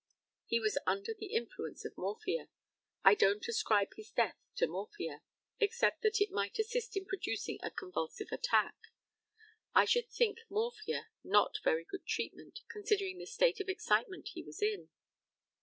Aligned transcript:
He 0.47 0.59
was 0.59 0.79
under 0.87 1.13
the 1.13 1.35
influence 1.35 1.85
of 1.85 1.95
morphia. 1.95 2.49
I 3.03 3.13
don't 3.13 3.47
ascribe 3.47 3.89
his 3.95 4.09
death 4.09 4.35
to 4.55 4.65
morphia, 4.65 5.21
except 5.59 6.01
that 6.01 6.19
it 6.19 6.31
might 6.31 6.57
assist 6.57 6.97
in 6.97 7.05
producing 7.05 7.59
a 7.61 7.69
convulsive 7.69 8.29
attack. 8.31 8.73
I 9.75 9.85
should 9.85 10.09
think 10.09 10.39
morphia 10.49 11.09
not 11.23 11.59
very 11.63 11.83
good 11.85 12.07
treatment, 12.07 12.61
considering 12.67 13.19
the 13.19 13.27
state 13.27 13.59
of 13.61 13.69
excitement 13.69 14.29
he 14.29 14.41
was 14.41 14.59
in. 14.59 14.89